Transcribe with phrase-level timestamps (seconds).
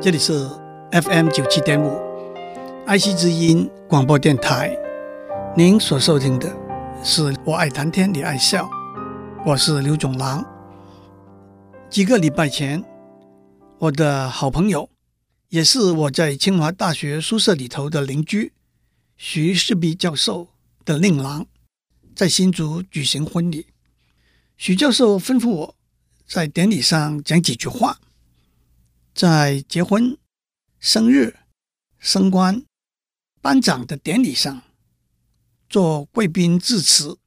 [0.00, 0.48] 这里是
[0.92, 2.00] FM 九七点五，
[2.86, 4.78] 爱惜之音广播电台。
[5.56, 6.48] 您所收听的
[7.02, 8.70] 是我爱谈天，你爱笑，
[9.44, 10.46] 我是刘总郎。
[11.90, 12.84] 几个礼拜前，
[13.78, 14.88] 我的好朋友，
[15.48, 18.52] 也是我在清华大学宿舍里头的邻居，
[19.16, 20.46] 徐世弼教授
[20.84, 21.44] 的令郎，
[22.14, 23.66] 在新竹举行婚礼。
[24.56, 25.74] 许教授吩咐我
[26.24, 27.98] 在典礼上讲几句话。
[29.18, 30.16] 在结婚、
[30.78, 31.40] 生日、
[31.98, 32.64] 升官、
[33.40, 34.62] 颁奖的典礼上
[35.68, 37.18] 做贵宾致辞，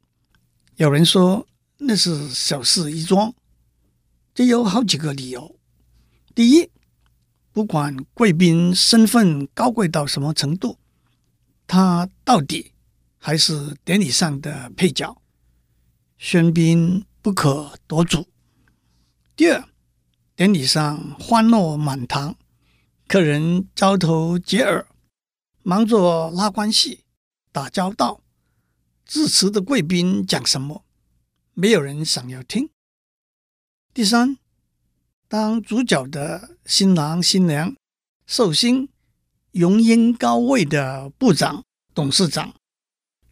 [0.78, 1.46] 有人说
[1.80, 3.36] 那是小事一桩，
[4.34, 5.60] 这有好几个理由。
[6.34, 6.72] 第一，
[7.52, 10.80] 不管贵宾身份高贵到什么程度，
[11.68, 12.72] 他到底
[13.18, 15.22] 还是典礼上的配角，
[16.18, 18.30] 喧宾不可夺主。
[19.36, 19.68] 第二，
[20.42, 22.36] 典礼上欢乐满堂，
[23.08, 24.88] 客人交头接耳，
[25.62, 27.04] 忙着拉关系、
[27.52, 28.22] 打交道。
[29.06, 30.84] 致辞的贵宾讲什么，
[31.54, 32.72] 没有人想要听。
[33.94, 34.40] 第三，
[35.28, 37.76] 当主角的新郎新娘、
[38.26, 38.90] 寿星、
[39.52, 41.64] 荣膺高位的部长、
[41.94, 42.56] 董事长、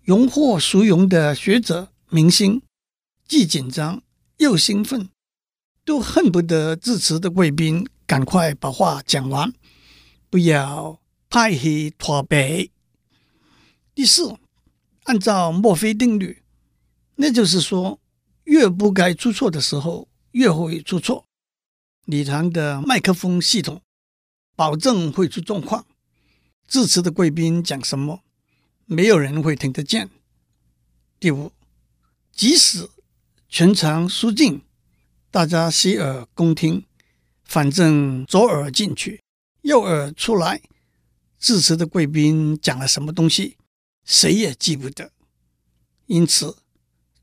[0.03, 2.61] 荣获殊荣的学者、明星，
[3.27, 4.03] 既紧张
[4.37, 5.09] 又兴奋。
[5.89, 9.51] 都恨不得致辞的贵宾赶快把话讲完，
[10.29, 12.69] 不要拍戏拖背。
[13.95, 14.35] 第四，
[15.05, 16.43] 按照墨菲定律，
[17.15, 17.99] 那就是说，
[18.43, 21.25] 越不该出错的时候，越会出错。
[22.05, 23.81] 礼堂的麦克风系统
[24.55, 25.87] 保证会出状况，
[26.67, 28.21] 致辞的贵宾讲什么，
[28.85, 30.11] 没有人会听得见。
[31.19, 31.51] 第五，
[32.31, 32.87] 即使
[33.49, 34.61] 全场肃静。
[35.31, 36.83] 大家洗耳恭听，
[37.43, 39.21] 反正左耳进去，
[39.61, 40.59] 右耳出来。
[41.37, 43.55] 致辞的贵宾讲了什么东西，
[44.03, 45.11] 谁也记不得。
[46.07, 46.57] 因此，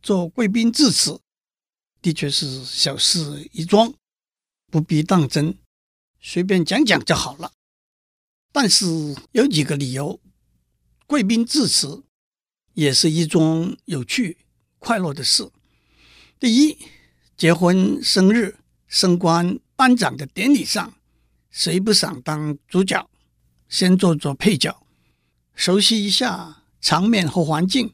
[0.00, 1.21] 做贵宾致辞
[2.00, 3.93] 的确是小事一桩，
[4.71, 5.59] 不必当真，
[6.21, 7.53] 随便讲讲就好了。
[8.53, 10.21] 但是有几个理由，
[11.09, 12.05] 贵宾致辞
[12.75, 14.39] 也是一桩有趣、
[14.78, 15.50] 快乐的事。
[16.39, 16.78] 第一。
[17.37, 18.57] 结婚、生日、
[18.89, 20.95] 升官、颁奖的典礼上，
[21.51, 23.09] 谁不想当主角？
[23.69, 24.87] 先做做配角，
[25.55, 27.93] 熟悉一下场面和环境，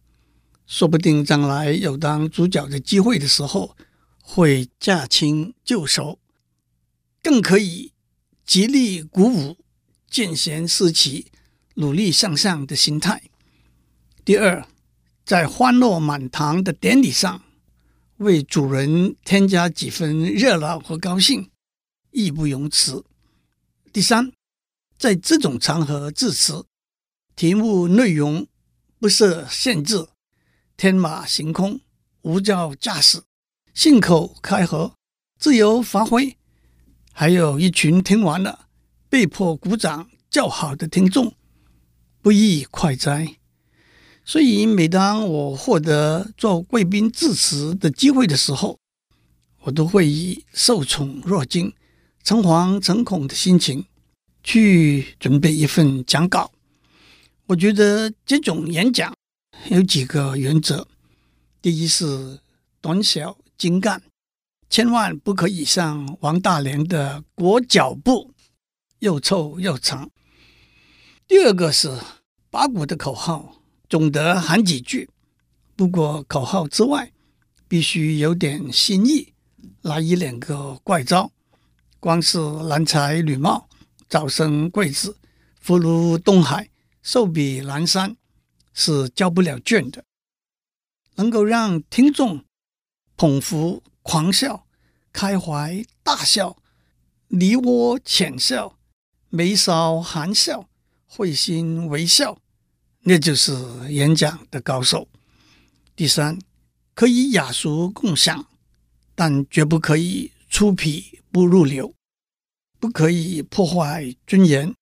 [0.66, 3.76] 说不定将来有当主角的机会的时候，
[4.20, 6.20] 会驾轻就熟，
[7.20, 7.92] 更可以
[8.44, 9.56] 极力鼓舞
[10.08, 11.32] 见贤思齐、
[11.74, 13.22] 努力向上的心态。
[14.24, 14.64] 第二，
[15.24, 17.42] 在欢乐满堂的典礼上。
[18.22, 21.50] 为主人添加几分热闹和高兴，
[22.12, 23.04] 义不容辞。
[23.92, 24.32] 第三，
[24.96, 26.64] 在这种场合致辞，
[27.36, 28.46] 题目内容
[28.98, 30.08] 不设限制，
[30.76, 31.80] 天马行空，
[32.22, 33.22] 无照驾驶，
[33.74, 34.94] 信口开河，
[35.38, 36.36] 自由发挥。
[37.12, 38.68] 还有一群听完了
[39.10, 41.34] 被迫鼓掌叫好的听众，
[42.22, 43.36] 不亦快哉？
[44.24, 48.78] 所以，每当我获得做贵宾致辞的机会的时候，
[49.62, 51.74] 我都会以受宠若惊、
[52.22, 53.84] 诚惶诚恐的心情
[54.44, 56.52] 去准备一份讲稿。
[57.46, 59.12] 我觉得这种演讲
[59.68, 60.86] 有几个原则：
[61.60, 62.38] 第一是
[62.80, 64.00] 短小精干，
[64.70, 68.32] 千万不可以像王大连的裹脚布，
[69.00, 70.06] 又臭又长；
[71.26, 71.98] 第二个是
[72.50, 73.61] 八股的口号。
[73.92, 75.10] 总得喊几句，
[75.76, 77.12] 不过口号之外，
[77.68, 79.34] 必须有点新意，
[79.82, 81.30] 来一两个怪招。
[82.00, 83.68] 光是郎才女貌、
[84.08, 85.18] 早生贵子、
[85.60, 86.70] 福如东海、
[87.02, 88.16] 寿比南山，
[88.72, 90.02] 是交不了卷的。
[91.16, 92.42] 能够让听众
[93.18, 94.66] 捧腹狂笑、
[95.12, 96.56] 开怀大笑、
[97.28, 98.78] 梨涡浅笑、
[99.28, 100.70] 眉梢含笑、
[101.06, 102.38] 会心微笑。
[103.04, 103.52] 那就是
[103.90, 105.08] 演讲的高手。
[105.96, 106.38] 第三，
[106.94, 108.46] 可以雅俗共赏，
[109.14, 111.94] 但绝不可以出品不入流，
[112.78, 114.74] 不可以破坏尊严、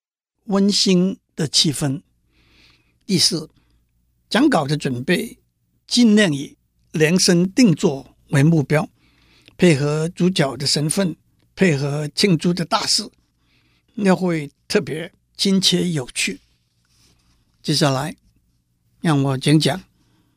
[0.45, 2.03] 温馨的气氛。
[3.07, 3.49] 第四，
[4.29, 5.39] 讲稿的准备
[5.87, 6.57] 尽量以
[6.93, 8.89] 量身定做为目标，
[9.57, 11.17] 配合主角的身份，
[11.57, 13.11] 配合庆祝的大事，
[13.95, 16.41] 那会特别亲切有趣。
[17.63, 18.17] 接下来，
[19.03, 19.83] 让我讲讲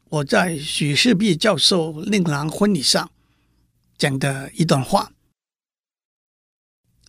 [0.10, 3.10] 我在许世弼教授令郎婚礼上
[3.98, 5.14] 讲的一段话。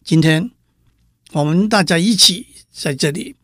[0.05, 0.53] 今天
[1.33, 3.35] 我们大家一起在这里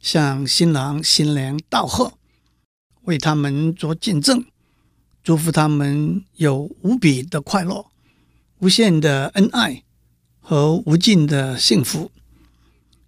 [0.00, 2.14] 向新郎新娘道贺，
[3.02, 4.46] 为他们做见证，
[5.22, 7.86] 祝福他们有无比的快乐、
[8.60, 9.84] 无限的恩爱
[10.40, 12.10] 和无尽的幸福。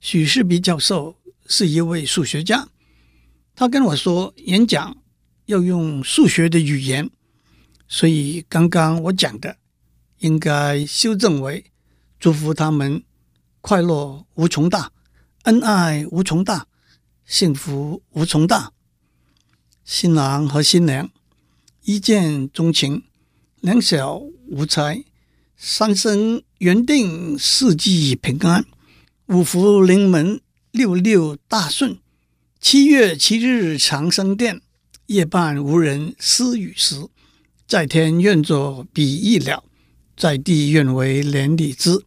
[0.00, 1.16] 许世比教授
[1.46, 2.68] 是一位数学家，
[3.58, 4.98] 他跟我说演讲
[5.46, 7.10] 要用数学的语言，
[7.88, 9.56] 所以刚刚我讲的
[10.18, 11.64] 应该修正为
[12.20, 13.02] 祝福他们
[13.62, 14.92] 快乐无穷大，
[15.44, 16.66] 恩爱无穷大，
[17.24, 18.72] 幸福无穷大。
[19.84, 21.10] 新郎和新娘
[21.84, 23.04] 一见钟情，
[23.60, 24.16] 两小
[24.48, 25.02] 无猜，
[25.56, 28.66] 三生缘定，四季平安，
[29.28, 30.42] 五福临门，
[30.72, 31.98] 六六大顺。
[32.68, 34.60] 七月七日长生殿，
[35.06, 37.06] 夜半无人私语时。
[37.64, 39.62] 在天愿作比翼鸟，
[40.16, 42.04] 在地愿为连理枝。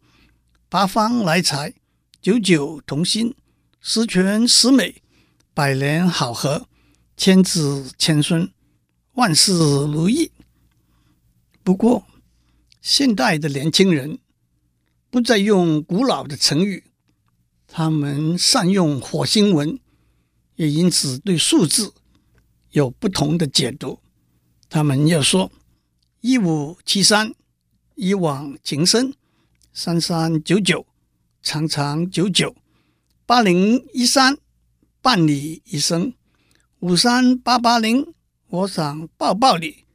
[0.67, 1.73] 八方来财，
[2.21, 3.33] 九九同心，
[3.79, 5.01] 十全十美，
[5.53, 6.67] 百年好合。
[7.15, 8.51] 千子千孙，
[9.13, 10.29] 万事如意。
[11.63, 12.05] 不过，
[12.81, 14.19] 现代的年轻人
[15.09, 16.83] 不再用古老的成语，
[17.65, 19.79] 他们善用火星文，
[20.59, 21.93] 也因此对数字
[22.71, 23.99] 有不同的解读。
[24.67, 25.49] 他们要说
[26.19, 27.33] “一五七三，
[27.95, 29.13] 一往情深；
[29.71, 30.85] 三三九九，
[31.41, 32.53] 长长久久；
[33.25, 34.37] 八零一三，
[35.01, 36.13] 伴你一生。”
[36.81, 38.13] 五三八八零，
[38.49, 39.85] 我想抱抱你；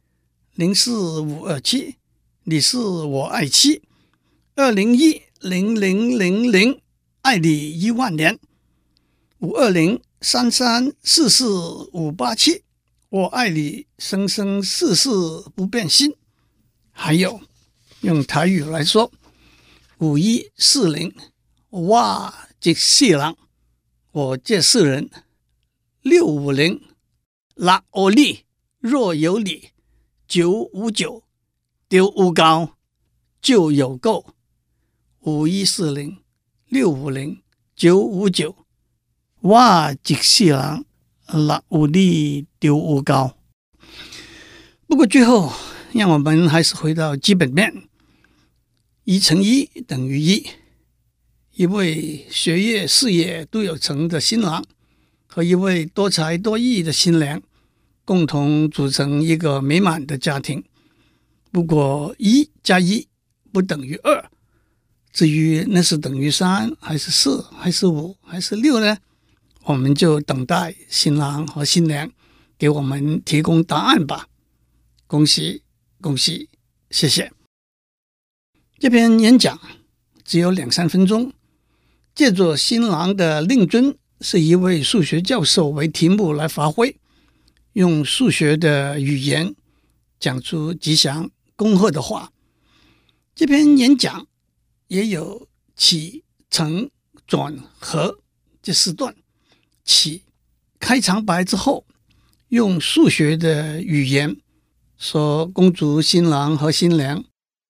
[0.55, 1.97] 零四五二七，
[2.45, 3.83] 你是我爱妻；
[4.55, 6.81] 二零一零零零零，
[7.21, 8.37] 爱你一万年；
[9.37, 11.47] 五二零三三四四
[11.93, 12.63] 五八七，
[13.09, 15.07] 我爱你生生世世
[15.53, 16.15] 不变心。
[16.91, 17.41] 还有
[18.01, 19.11] 用台语来说，
[19.99, 21.13] 五一四零，
[21.69, 23.35] 哇，这世人，
[24.13, 25.11] 我这四人。
[26.01, 26.81] 六五零，
[27.53, 28.45] 六五里，
[28.79, 29.69] 若有你；
[30.27, 31.21] 九五九，
[31.87, 32.75] 丢五高
[33.39, 34.25] 就有够。
[35.19, 36.17] 五一四零，
[36.65, 37.43] 六五零，
[37.75, 38.64] 九五九，
[39.45, 40.85] 哇，即世人，
[41.27, 43.37] 六五里，丢五高。
[44.87, 45.53] 不过最后，
[45.93, 47.87] 让我们还是回到基本面：
[49.03, 50.47] 一乘一等于一。
[51.51, 54.65] 一位学业、事业都有成的新郎。
[55.27, 57.39] 和一位多才多艺的新娘
[58.03, 60.63] 共同组成一个美满的家庭。
[61.51, 63.07] 不过，一加一
[63.51, 64.31] 不等于二。
[65.13, 68.97] 至于那是等于三，还是四，还是五，还是六呢？
[69.65, 72.11] 我们就等待新郎和新娘
[72.57, 74.27] 给我们提供答案吧。
[75.07, 75.63] 恭喜
[76.01, 76.49] 恭喜，
[76.89, 77.31] 谢谢。
[78.79, 79.59] 这篇演讲
[80.23, 81.33] 只有两三分钟，
[82.13, 83.97] 借着新郎的令尊。
[84.21, 86.97] 是一位数学教授为题目来发挥，
[87.73, 89.53] 用数学的语言
[90.17, 92.31] 讲出吉祥恭贺的话。
[93.35, 94.25] 这篇演讲
[94.87, 96.89] 也有起承
[97.27, 98.19] 转合
[98.63, 99.13] 这四段。
[99.85, 100.23] 起
[100.79, 101.85] 开场白之后，
[102.49, 104.35] 用数学的语言
[104.97, 107.23] 说：“恭祝新郎和新娘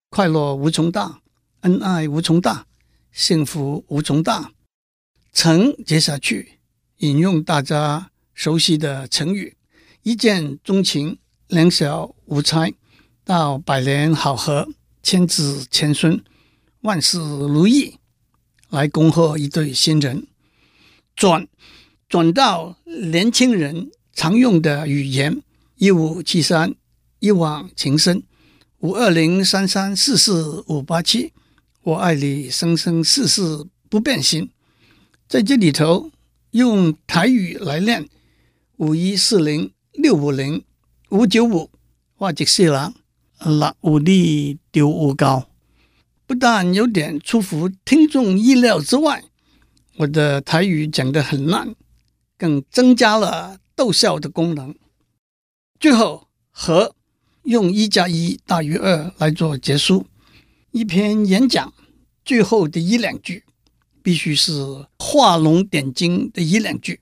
[0.08, 1.20] 快乐无穷大，
[1.60, 2.66] 恩爱无穷大，
[3.12, 4.52] 幸福无穷大。”
[5.32, 6.58] 承接下去，
[6.98, 9.54] 引用大家熟悉的成语
[10.02, 11.18] “一见钟情，
[11.48, 12.72] 两小无猜”，
[13.22, 14.66] 到“百年好合，
[15.02, 16.24] 千子千孙，
[16.80, 17.98] 万事如意”，
[18.70, 20.26] 来恭贺一对新人。
[21.14, 21.46] 转
[22.08, 25.42] 转到年轻人常用的语言
[25.74, 26.74] ：“一五七三，
[27.18, 28.20] 一往情深；
[28.78, 31.32] 五二零三三四四五八七，
[31.82, 34.48] 我爱你生生世世不变心。”
[35.28, 36.12] 在这里头
[36.52, 38.08] 用台语来念
[38.76, 40.62] 五一四零六五零
[41.08, 41.68] 五九五，
[42.18, 42.94] 哇，这些人
[43.40, 45.48] 六五里丢五高，
[46.24, 49.24] 不但有点出乎听众意料之外，
[49.96, 51.74] 我的台语讲得很烂，
[52.38, 54.74] 更增加了逗笑的功能。
[55.78, 56.94] 最后和
[57.44, 60.06] 用一加一大于二来做结束，
[60.72, 61.72] 一篇演讲
[62.24, 63.44] 最后的一两句。
[64.02, 67.00] 必须是画龙点睛的一两句，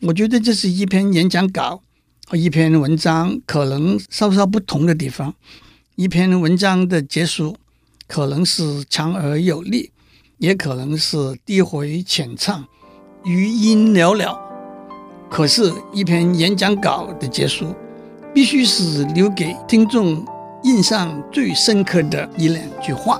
[0.00, 1.82] 我觉得这是一篇演讲稿
[2.26, 5.34] 和一篇文章可能稍稍不同的地方。
[5.96, 7.58] 一篇文章的结束
[8.06, 9.92] 可能是强而有力，
[10.38, 12.66] 也可能是低回浅唱、
[13.22, 14.49] 余音袅袅。
[15.30, 17.72] 可是，一篇演讲稿的结束
[18.34, 20.26] 必须是留给听众
[20.64, 23.16] 印象最深刻的一两句话。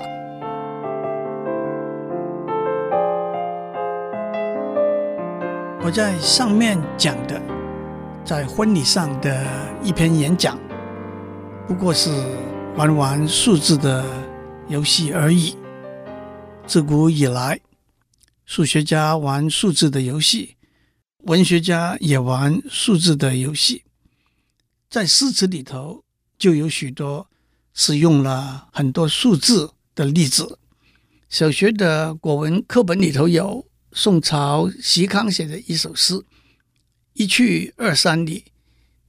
[5.83, 7.41] 我在上面讲的，
[8.25, 9.43] 在婚礼上的
[9.81, 10.59] 一篇演讲，
[11.65, 12.11] 不过是
[12.75, 14.05] 玩玩数字的
[14.67, 15.55] 游戏而已。
[16.67, 17.61] 自古以来，
[18.45, 20.55] 数学家玩数字的游戏，
[21.23, 23.83] 文学家也玩数字的游戏。
[24.89, 26.03] 在诗词里头，
[26.37, 27.27] 就有许多
[27.73, 30.57] 使用了很多数字的例子。
[31.29, 36.25] 小学的国文课本里头有宋朝席康写的一首诗
[37.13, 38.45] ：“一去二三里，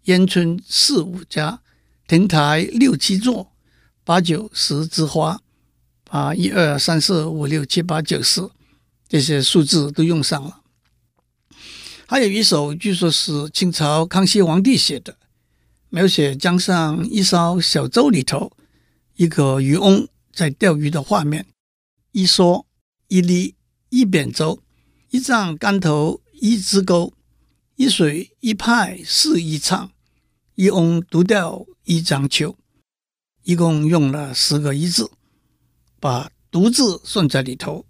[0.05, 1.61] 烟村四五家，
[2.07, 3.53] 亭台六七座，
[4.05, 5.41] 八九十枝花。”
[6.11, 8.47] 啊，一二三四五六七八九十，
[9.09, 10.62] 这些数字都用上了。
[12.13, 15.17] 还有一首，据说是清朝康熙皇帝写的，
[15.89, 18.53] 描写江上一艘小舟里头，
[19.17, 21.47] 一个渔翁在钓鱼的画面。
[22.11, 22.67] 一蓑
[23.09, 23.55] 一笠
[23.89, 24.63] 一扁舟，
[25.09, 27.15] 一丈竿头一支钩，
[27.77, 29.91] 一水一派是一唱，
[30.55, 32.55] 一翁独钓一张秋。
[33.45, 35.11] 一共用了十个一字，
[35.99, 37.87] 把独字算在里头，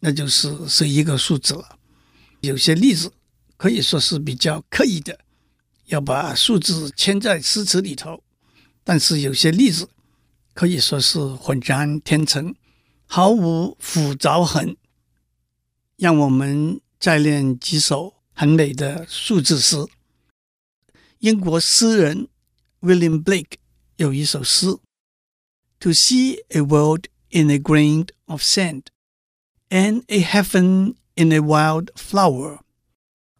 [0.00, 1.78] 那就是是一个数字了。
[2.42, 3.10] 有些例子
[3.62, 5.20] 可以说是比较刻意的，
[5.84, 8.24] 要把数字嵌在诗词里头，
[8.82, 9.88] 但是有些例子
[10.52, 12.56] 可以说是浑然天成。
[13.06, 14.76] 毫无斧凿痕。
[15.96, 19.76] 让我们再练几首很美的数字诗。
[21.20, 22.26] 英国诗人
[22.80, 23.58] William Blake
[23.94, 24.76] 有一首诗
[25.78, 28.86] ：To see a world in a grain of sand,
[29.68, 32.58] and a heaven in a wild flower,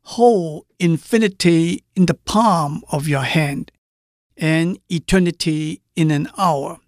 [0.04, 3.68] Whole infinity in the palm of your hand,
[4.36, 6.80] and eternity in an hour。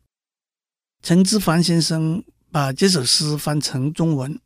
[1.02, 2.24] 陈之藩先生。
[2.54, 4.40] 把这首诗翻成中文：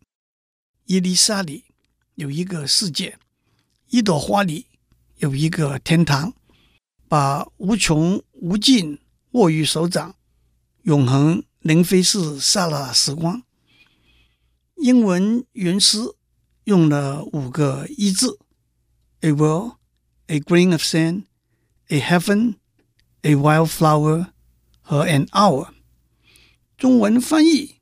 [0.86, 1.66] 一粒沙里
[2.14, 3.18] 有一个世界，
[3.90, 4.64] 一朵花里
[5.18, 6.32] 有一个天堂，
[7.06, 8.98] 把无穷无尽
[9.32, 10.14] 握于手掌，
[10.84, 13.42] 永恒能飞逝刹那时光。
[14.76, 15.98] 英文原诗
[16.64, 18.38] 用了五个一字
[19.20, 19.76] ：a world,
[20.26, 21.24] a grain of sand,
[21.88, 22.56] a heaven,
[23.22, 24.32] a wildflower
[24.80, 25.68] 和 an hour。
[26.76, 27.78] 中文翻译。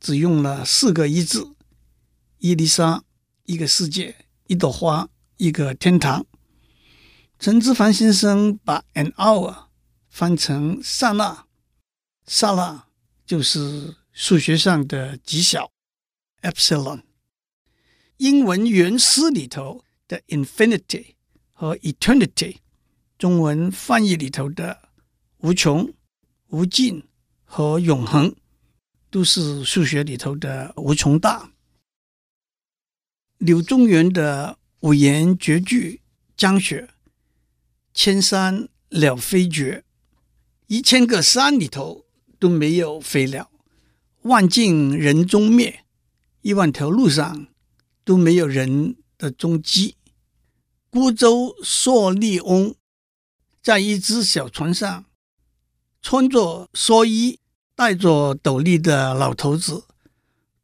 [0.00, 1.54] 只用了四个一字：
[2.38, 3.04] 一粒沙，
[3.44, 6.24] 一个世界，一朵花，一个天堂。
[7.38, 9.66] 陈之藩先生把 an hour
[10.08, 11.44] 翻成刹那，
[12.26, 12.86] 刹那
[13.26, 15.70] 就是数学上的极小
[16.40, 17.02] epsilon。
[18.16, 21.14] 英文原诗里头的 infinity
[21.52, 22.56] 和 eternity，
[23.16, 24.90] 中文翻译里头的
[25.38, 25.94] 无穷、
[26.48, 27.04] 无尽
[27.44, 28.34] 和永恒。
[29.12, 31.50] 都是数学里头的无穷大。
[33.38, 36.00] 柳宗元的五言绝句
[36.36, 36.88] 《江雪》：
[37.92, 39.84] 千山鸟飞绝，
[40.68, 42.06] 一千个山里头
[42.38, 43.50] 都没有飞鸟；
[44.22, 45.84] 万径人踪灭，
[46.42, 47.48] 一万条路上
[48.04, 49.96] 都没有人的踪迹。
[50.90, 52.74] 孤舟蓑笠翁，
[53.62, 55.04] 在一只小船上，
[56.02, 57.38] 穿着蓑衣。
[57.76, 59.84] 戴着斗笠的老头子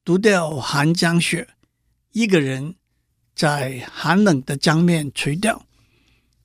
[0.04, 1.48] 独钓寒江雪，
[2.12, 2.76] 一个人
[3.34, 5.64] 在寒冷的江面垂钓。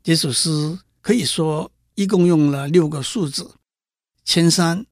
[0.01, 3.55] 这首诗可以说一共用了六个数字：
[4.23, 4.85] 千山、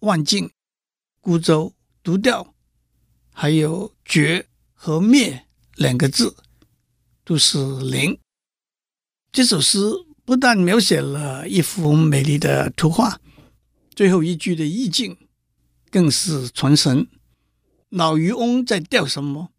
[0.00, 0.50] 万径、
[1.20, 2.52] 孤舟、独钓，
[3.32, 6.36] 还有绝和灭两个字，
[7.22, 8.19] 都是零。
[9.32, 9.78] 这首诗
[10.24, 13.20] 不但描写了一幅美丽的图画。
[13.94, 15.16] 最后一句的意境
[15.88, 17.06] 更是传神。
[17.90, 19.50] 老渔翁在钓什么？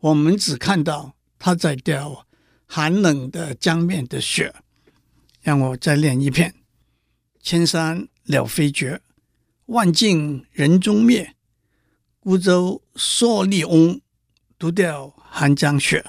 [0.00, 2.26] 我们只看到他在钓
[2.66, 4.54] 寒冷的江面的雪。
[5.40, 6.54] 让我再念一遍：
[7.40, 9.00] 千山鸟飞绝，
[9.66, 11.34] 万径人踪灭，
[12.20, 14.02] 孤舟蓑笠翁，
[14.58, 16.04] 独钓寒江雪。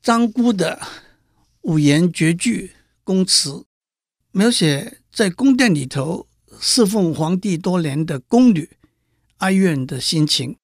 [0.00, 0.80] 张璴的
[1.64, 3.64] 五言绝句宫词
[4.32, 5.00] 描写。
[5.10, 6.26] 在宫殿里头
[6.60, 8.68] 侍奉皇帝多年的宫女
[9.36, 10.56] 哀怨的心情。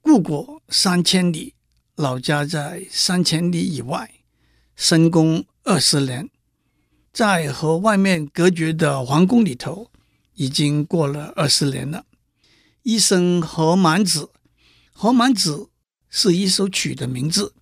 [0.00, 1.54] 故国三千里，
[1.94, 4.10] 老家在三千里以外，
[4.74, 6.28] 深宫二十年，
[7.12, 9.92] 在和外面隔绝的皇宫里头，
[10.34, 12.04] 已经过了二十年了。
[12.82, 14.30] 一生何满子，
[14.92, 15.70] 何满子
[16.10, 17.54] 是一首曲的名字，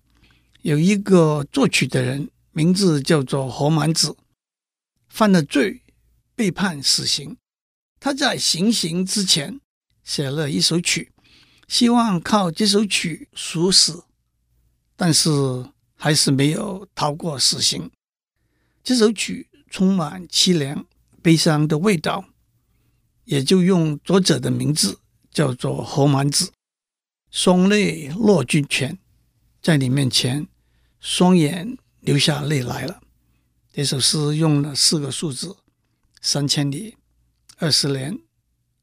[0.63, 4.17] 有一个作曲的人，名字叫做何满子，
[5.07, 5.83] 犯了罪。
[6.33, 7.37] 被判死刑，
[7.99, 9.59] 他在行刑之前
[10.03, 11.11] 写了一首曲，
[11.67, 14.03] 希望靠这首曲赎死。
[14.95, 15.29] 但是
[15.95, 17.89] 还是没有逃过死刑。
[18.83, 20.85] 这首曲充满凄凉、
[21.23, 22.25] 悲伤的味道，
[23.25, 24.99] 也就用作者的名字
[25.31, 26.51] 叫做何满子。
[27.31, 28.99] 双泪落君前，
[29.59, 30.47] 在你面前，
[30.99, 33.01] 双眼流下泪来了。
[33.73, 35.57] 这首诗用了四个数字：
[36.21, 36.95] 三千里、
[37.57, 38.17] 二十年、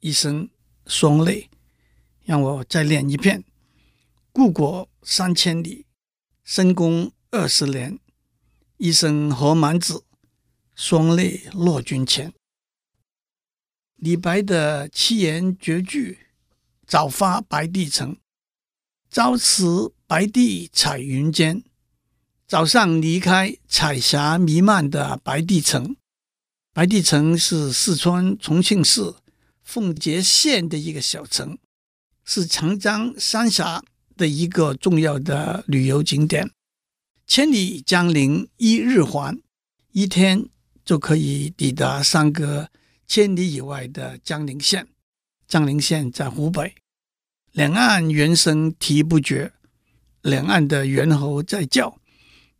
[0.00, 0.50] 一生、
[0.86, 1.48] 双泪。
[2.24, 3.42] 让我再念一遍：
[4.30, 5.86] 故国三千里，
[6.42, 7.98] 深宫二十年，
[8.76, 10.04] 一生何满子，
[10.74, 12.30] 双泪落君前。
[13.96, 16.18] 李白的七言绝句：
[16.86, 18.18] 早发白帝城。
[19.10, 21.64] 朝辞白帝彩云间，
[22.54, 25.96] 早上离开彩霞弥漫的白帝城。
[26.72, 29.12] 白帝城是四川重庆市
[29.64, 31.58] 奉节县的一个小城，
[32.24, 33.82] 是长江三峡
[34.16, 36.48] 的一个重要的旅游景点。
[37.26, 39.36] 千里江陵一日还，
[39.90, 40.48] 一天
[40.84, 42.68] 就可以抵达三个
[43.08, 44.86] 千里以外的江陵县。
[45.48, 46.76] 江陵县在湖北。
[47.50, 49.52] 两岸猿声啼不绝，
[50.22, 51.98] 两岸的猿猴在叫。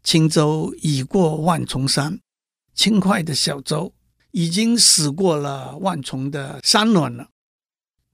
[0.04, 2.20] 轻舟已过万重山，
[2.74, 3.94] 轻快的小舟
[4.32, 7.30] 已经驶过了万重的山峦了。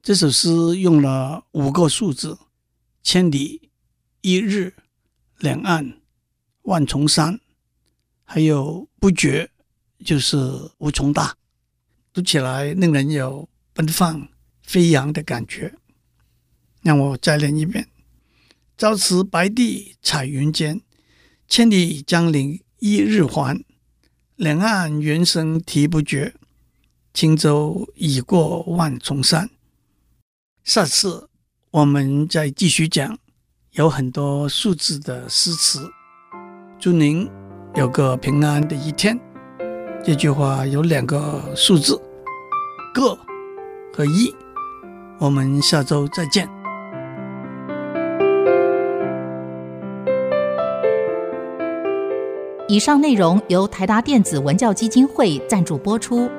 [0.01, 2.39] 这首诗用了五个数字：
[3.03, 3.71] 千里、
[4.21, 4.75] 一日、
[5.39, 6.01] 两岸、
[6.63, 7.41] 万重山，
[8.23, 9.51] 还有不绝，
[10.05, 11.37] 就是无穷大。
[12.13, 14.29] 读起来令人有奔放
[14.63, 15.75] 飞扬的感觉。
[16.83, 17.89] 让我再念一遍：
[18.79, 20.81] 朝辞白帝彩云间，
[21.51, 23.65] 千里江陵一日还。
[24.37, 26.33] 两岸猿声啼不绝，
[27.13, 29.51] 轻舟已过万重山。
[30.63, 31.29] 下次
[31.73, 33.19] 我们再继续讲
[33.73, 35.91] 有很多数字的诗词。
[36.79, 37.29] 祝您
[37.75, 39.19] 有个平安的一天。
[40.05, 42.01] 这句话有两个数字：
[42.95, 43.19] 个
[43.93, 44.33] 和一。
[45.19, 46.60] 我们下周再见。
[52.71, 56.31] 以上内容由台达电子文教基金会赞助播出。